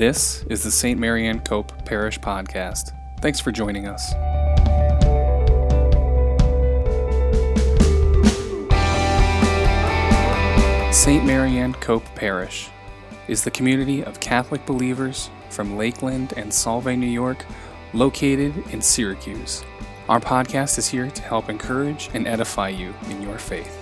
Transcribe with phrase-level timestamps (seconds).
[0.00, 0.98] This is the St.
[0.98, 2.94] Mary Marianne Cope Parish Podcast.
[3.20, 4.12] Thanks for joining us.
[10.96, 11.22] St.
[11.26, 12.70] Mary Marianne Cope Parish
[13.28, 17.44] is the community of Catholic believers from Lakeland and Solvay, New York,
[17.92, 19.62] located in Syracuse.
[20.08, 23.79] Our podcast is here to help encourage and edify you in your faith.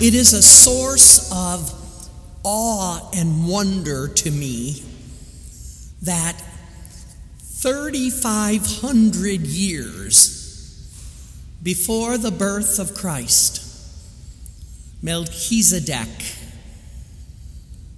[0.00, 1.72] It is a source of
[2.44, 4.84] awe and wonder to me
[6.02, 6.40] that
[7.40, 10.86] 3,500 years
[11.64, 13.60] before the birth of Christ,
[15.02, 16.08] Melchizedek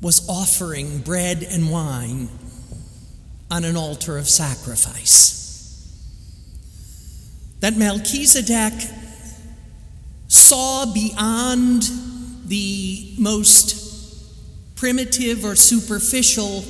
[0.00, 2.28] was offering bread and wine
[3.52, 5.30] on an altar of sacrifice.
[7.60, 8.72] That Melchizedek
[10.34, 11.84] saw beyond
[12.46, 16.64] the most primitive or superficial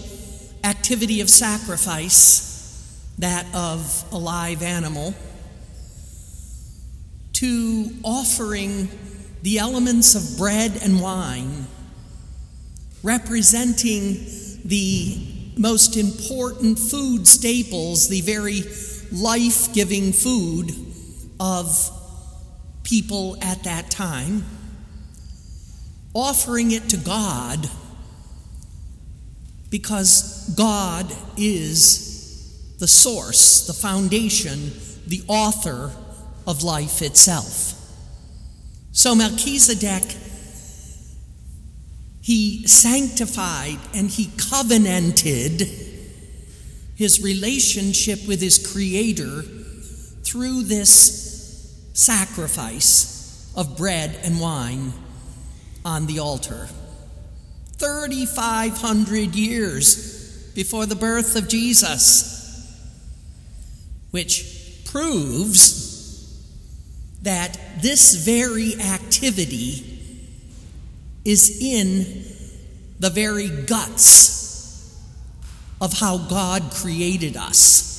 [0.63, 5.15] activity of sacrifice, that of a live animal,
[7.33, 8.89] to offering
[9.43, 11.67] the elements of bread and wine,
[13.03, 14.27] representing
[14.65, 18.63] the most important food staples, the very
[19.13, 20.71] life giving food
[21.39, 21.91] of
[22.85, 24.45] people at that time,
[26.15, 27.69] offering it to God
[29.71, 34.71] because God is the source, the foundation,
[35.07, 35.91] the author
[36.47, 37.75] of life itself.
[38.93, 40.17] So Melchizedek,
[42.21, 45.63] he sanctified and he covenanted
[46.95, 49.43] his relationship with his Creator
[50.23, 51.24] through this
[51.95, 54.93] sacrifice of bread and wine
[55.85, 56.69] on the altar.
[57.79, 62.69] 3,500 years before the birth of Jesus,
[64.11, 65.83] which proves
[67.23, 69.99] that this very activity
[71.25, 72.25] is in
[73.01, 75.01] the very guts
[75.81, 77.94] of how God created us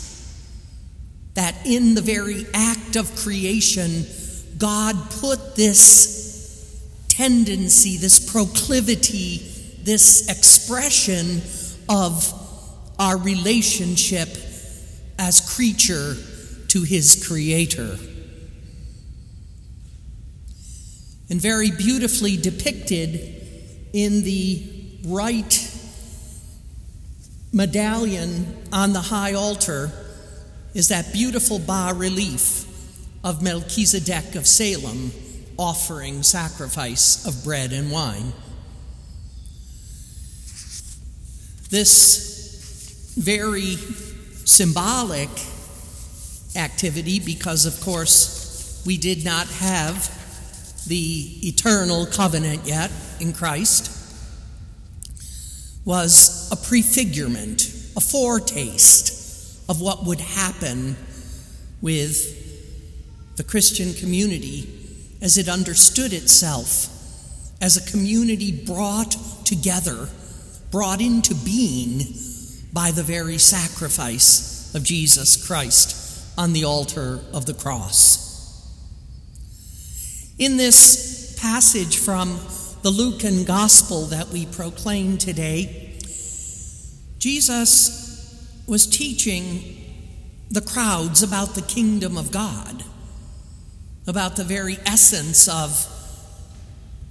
[1.35, 4.05] that in the very act of creation,
[4.57, 6.15] God put this
[7.09, 9.37] tendency, this proclivity,
[9.83, 11.41] this expression
[11.87, 12.33] of
[12.97, 14.29] our relationship
[15.19, 16.15] as creature
[16.69, 17.97] to his creator.
[21.29, 23.19] And very beautifully depicted
[23.93, 24.63] in the
[25.05, 25.71] right
[27.51, 30.04] medallion on the high altar
[30.75, 32.65] is that beautiful bas relief
[33.23, 35.11] of Melchizedek of Salem
[35.57, 38.33] offering sacrifice of bread and wine.
[41.69, 43.77] This very
[44.45, 45.29] symbolic
[46.57, 50.11] activity, because of course we did not have
[50.87, 53.91] the eternal covenant yet in Christ,
[55.85, 57.63] was a prefigurement,
[57.95, 59.24] a foretaste
[59.67, 60.95] of what would happen
[61.81, 64.69] with the Christian community
[65.21, 66.89] as it understood itself
[67.61, 70.09] as a community brought together,
[70.71, 71.99] brought into being
[72.73, 78.23] by the very sacrifice of Jesus Christ on the altar of the cross.
[80.37, 82.39] In this passage from
[82.81, 85.97] the Lucan Gospel that we proclaim today,
[87.17, 88.04] Jesus
[88.67, 89.81] was teaching
[90.49, 92.83] the crowds about the kingdom of God,
[94.07, 95.91] about the very essence of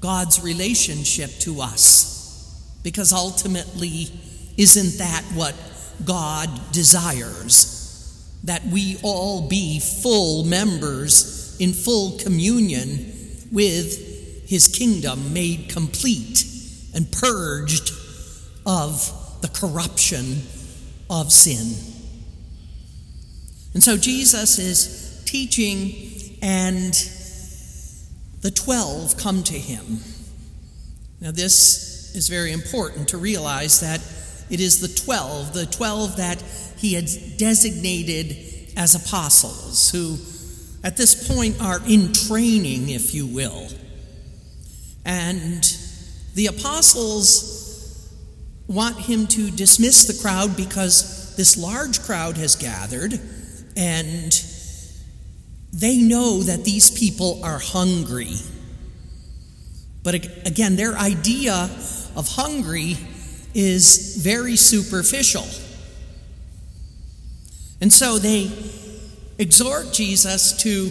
[0.01, 4.09] God's relationship to us, because ultimately,
[4.57, 5.55] isn't that what
[6.05, 7.71] God desires?
[8.45, 13.13] That we all be full members in full communion
[13.51, 16.45] with His kingdom, made complete
[16.95, 17.93] and purged
[18.67, 20.43] of the corruption
[21.11, 21.75] of sin.
[23.75, 26.95] And so Jesus is teaching, and
[28.41, 29.99] the 12 come to him.
[31.21, 34.01] Now, this is very important to realize that
[34.51, 36.43] it is the 12, the 12 that
[36.79, 37.09] he had
[37.39, 38.37] designated
[38.77, 40.19] as apostles, who
[40.87, 43.69] at this point are in training, if you will.
[45.05, 45.65] And
[46.35, 47.54] the apostles
[48.67, 53.21] want him to dismiss the crowd because this large crowd has gathered
[53.77, 54.45] and
[55.73, 58.35] they know that these people are hungry.
[60.03, 60.15] But
[60.47, 61.69] again, their idea
[62.15, 62.97] of hungry
[63.55, 65.47] is very superficial.
[67.81, 68.51] And so they
[69.39, 70.91] exhort Jesus to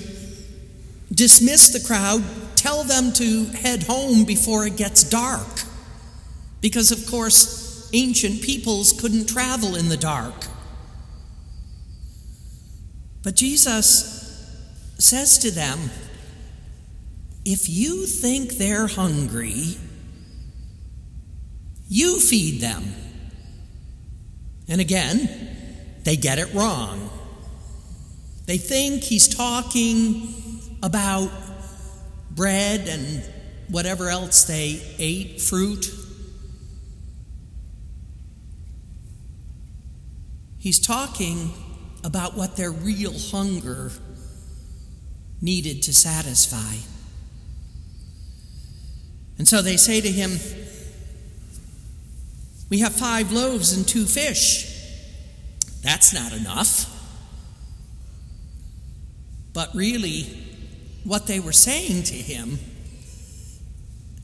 [1.13, 2.23] dismiss the crowd,
[2.55, 5.63] tell them to head home before it gets dark.
[6.61, 7.62] Because, of course,
[7.93, 10.33] ancient peoples couldn't travel in the dark.
[13.23, 14.19] But Jesus
[14.97, 15.79] says to them,
[17.45, 19.77] If you think they're hungry,
[21.87, 22.83] you feed them.
[24.67, 25.29] And again,
[26.03, 27.09] they get it wrong.
[28.45, 30.33] They think he's talking
[30.81, 31.31] about
[32.31, 33.23] bread and
[33.69, 36.02] whatever else they ate, fruit.
[40.63, 41.51] He's talking
[42.05, 43.91] about what their real hunger
[45.41, 46.75] needed to satisfy.
[49.37, 50.39] And so they say to him,
[52.69, 54.73] We have five loaves and two fish.
[55.81, 56.89] That's not enough.
[59.51, 60.21] But really,
[61.03, 62.57] what they were saying to him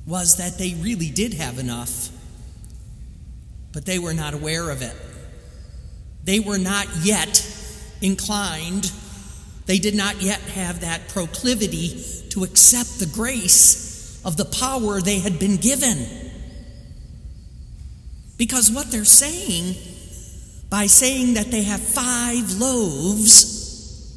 [0.07, 2.07] was that they really did have enough,
[3.73, 4.95] but they were not aware of it.
[6.29, 7.43] They were not yet
[8.03, 8.91] inclined,
[9.65, 15.17] they did not yet have that proclivity to accept the grace of the power they
[15.17, 16.05] had been given.
[18.37, 19.73] Because what they're saying
[20.69, 24.15] by saying that they have five loaves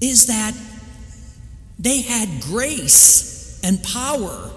[0.00, 0.52] is that
[1.78, 4.50] they had grace and power.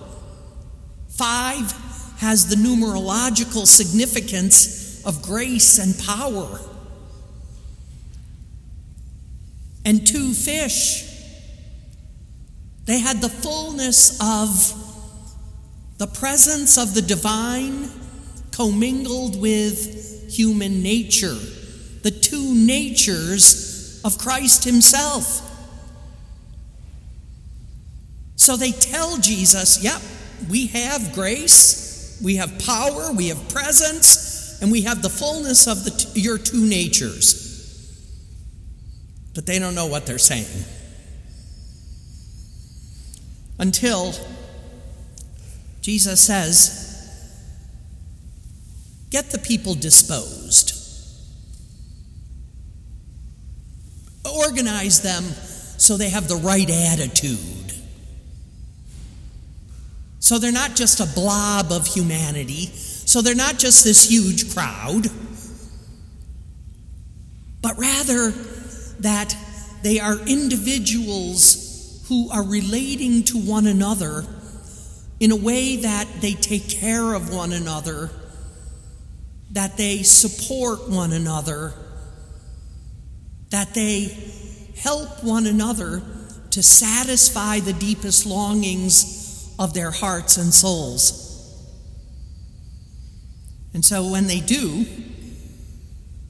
[1.10, 1.72] Five
[2.18, 4.77] has the numerological significance
[5.08, 6.60] of grace and power.
[9.86, 11.06] And two fish,
[12.86, 14.84] they had the fullness of
[15.98, 17.90] the presence of the divine
[18.52, 21.38] commingled with human nature,
[22.04, 25.42] the two natures of Christ Himself.
[28.36, 30.02] So they tell Jesus, yep,
[30.50, 34.27] we have grace, we have power, we have presence,
[34.62, 37.46] and we have the fullness of the your two natures.
[39.36, 40.66] But they don't know what they're saying.
[43.60, 44.14] Until
[45.82, 46.88] Jesus says,
[49.10, 50.74] Get the people disposed.
[54.26, 55.24] Organize them
[55.78, 57.74] so they have the right attitude.
[60.20, 62.72] So they're not just a blob of humanity.
[63.08, 65.08] So they're not just this huge crowd.
[67.62, 68.32] But rather
[69.00, 69.34] that
[69.82, 74.26] they are individuals who are relating to one another
[75.22, 78.10] in a way that they take care of one another,
[79.52, 81.74] that they support one another,
[83.52, 84.18] that they
[84.78, 86.02] help one another
[86.52, 91.27] to satisfy the deepest longings of their hearts and souls.
[93.74, 94.86] And so when they do,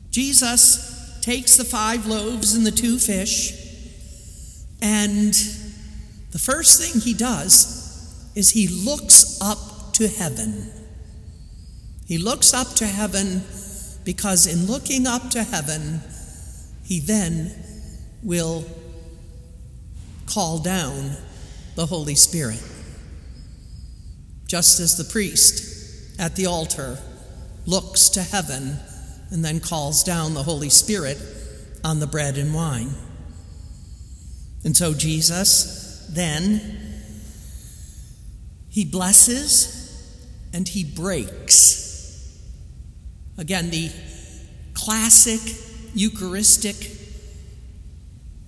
[0.09, 3.51] Jesus takes the five loaves and the two fish,
[4.81, 5.33] and
[6.31, 10.71] the first thing he does is he looks up to heaven.
[12.07, 13.43] He looks up to heaven
[14.03, 16.01] because in looking up to heaven,
[16.83, 17.51] he then
[18.23, 18.65] will
[20.27, 21.11] call down
[21.75, 22.63] the Holy Spirit
[24.47, 26.97] just as the priest at the altar
[27.67, 28.79] looks to heaven
[29.29, 31.19] and then calls down the Holy Spirit
[31.83, 32.89] on the bread and wine.
[34.63, 36.61] And so Jesus then
[38.69, 39.77] he blesses
[40.53, 42.39] and he breaks.
[43.37, 43.91] Again, the
[44.73, 45.41] classic
[45.93, 46.75] Eucharistic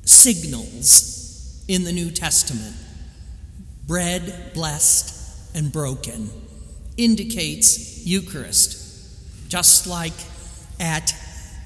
[0.05, 2.75] signals in the New Testament
[3.85, 6.29] bread blessed and broken
[6.95, 8.78] indicates Eucharist,
[9.49, 10.13] just like
[10.79, 11.13] at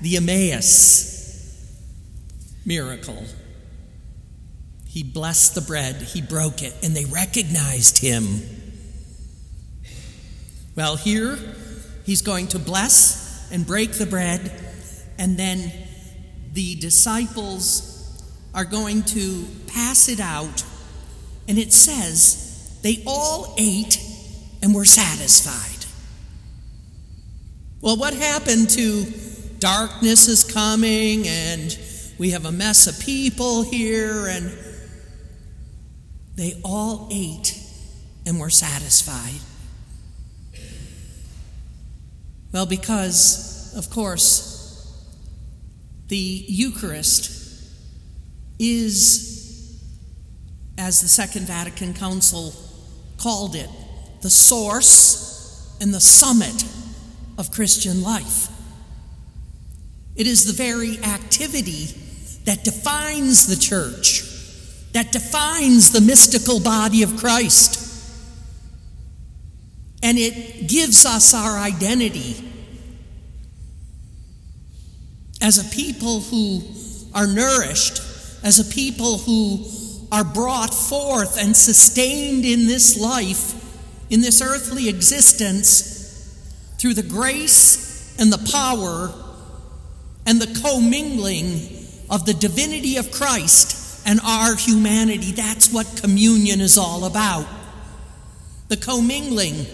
[0.02, 1.14] the Emmaus
[2.66, 3.24] miracle.
[4.88, 8.42] He blessed the bread, he broke it, and they recognized him.
[10.76, 11.38] Well, here
[12.06, 14.52] he's going to bless and break the bread,
[15.18, 15.72] and then
[16.54, 17.90] the disciples
[18.54, 20.64] are going to pass it out,
[21.48, 24.00] and it says they all ate
[24.62, 25.73] and were satisfied.
[27.84, 29.04] Well, what happened to
[29.60, 31.78] darkness is coming and
[32.18, 34.58] we have a mess of people here, and
[36.36, 37.60] they all ate
[38.26, 39.42] and were satisfied.
[42.54, 44.96] Well, because, of course,
[46.08, 47.32] the Eucharist
[48.60, 49.84] is,
[50.78, 52.54] as the Second Vatican Council
[53.18, 53.70] called it,
[54.22, 56.64] the source and the summit
[57.38, 58.48] of Christian life.
[60.16, 61.88] It is the very activity
[62.46, 64.24] that defines the church,
[64.94, 67.80] that defines the mystical body of Christ.
[70.04, 72.36] And it gives us our identity
[75.42, 76.62] as a people who
[77.14, 78.02] are nourished,
[78.44, 79.66] as a people who
[80.12, 83.54] are brought forth and sustained in this life,
[84.12, 85.93] in this earthly existence,
[86.84, 89.10] through the grace and the power
[90.26, 95.32] and the commingling of the divinity of Christ and our humanity.
[95.32, 97.48] That's what communion is all about.
[98.68, 99.66] The commingling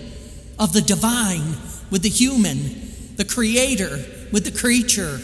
[0.60, 1.56] of the divine
[1.90, 5.20] with the human, the creator with the creature.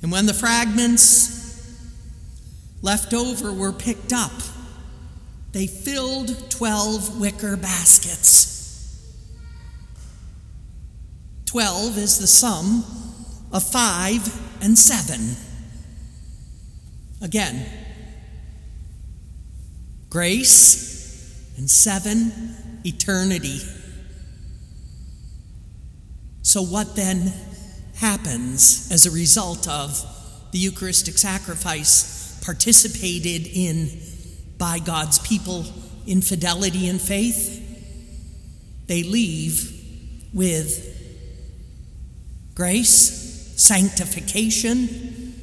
[0.00, 1.76] And when the fragments
[2.80, 4.32] left over were picked up,
[5.52, 8.48] they filled 12 wicker baskets.
[11.46, 12.84] 12 is the sum
[13.52, 15.36] of 5 and 7.
[17.22, 17.66] Again,
[20.10, 23.60] grace and 7, eternity.
[26.42, 27.32] So, what then
[27.96, 30.04] happens as a result of
[30.52, 33.90] the Eucharistic sacrifice participated in
[34.58, 35.64] by God's people
[36.06, 37.64] in fidelity and faith?
[38.86, 39.72] They leave
[40.34, 40.84] with
[42.54, 45.34] grace, sanctification,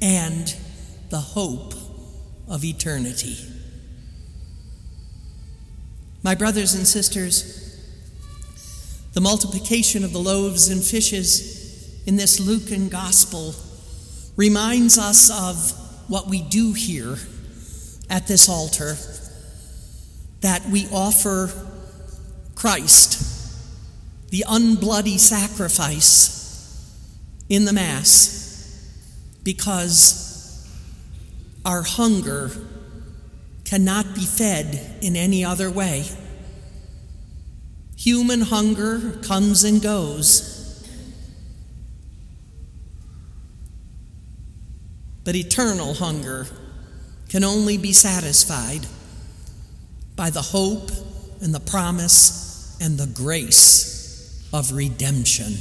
[0.00, 0.54] and
[1.10, 1.74] the hope
[2.48, 3.36] of eternity.
[6.22, 7.80] My brothers and sisters,
[9.12, 13.54] the multiplication of the loaves and fishes in this Lucan gospel
[14.36, 17.16] reminds us of what we do here
[18.08, 18.96] at this altar
[20.40, 21.50] that we offer
[22.54, 23.22] Christ,
[24.30, 26.36] the unbloody sacrifice,
[27.48, 28.36] in the Mass
[29.42, 30.66] because
[31.64, 32.50] our hunger
[33.64, 36.04] cannot be fed in any other way.
[37.96, 40.52] Human hunger comes and goes.
[45.24, 46.46] But eternal hunger
[47.28, 48.86] can only be satisfied
[50.14, 50.90] by the hope
[51.40, 55.54] and the promise and the grace of redemption.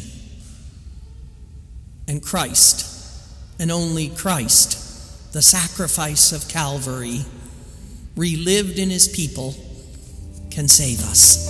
[2.08, 2.86] And Christ,
[3.60, 7.22] and only Christ, the sacrifice of Calvary,
[8.16, 9.56] relived in his people,
[10.52, 11.50] can save us.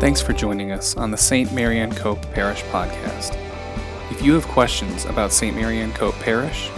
[0.00, 1.52] Thanks for joining us on the St.
[1.52, 3.45] Marianne Cope Parish podcast.
[4.16, 5.54] If you have questions about St.
[5.54, 6.70] Mary Marianne Cope Parish,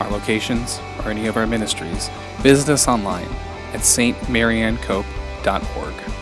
[0.00, 2.08] our locations, or any of our ministries,
[2.38, 3.28] visit us online
[3.74, 6.19] at stmariannecope.org.